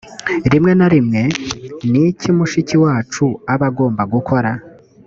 rimwe 0.51 0.71
na 0.79 0.87
rimwe 0.93 1.21
ni 1.91 1.99
iki 2.09 2.29
mushiki 2.37 2.75
wacu 2.83 3.25
aba 3.53 3.65
agomba 3.71 4.03
gukora? 4.13 4.51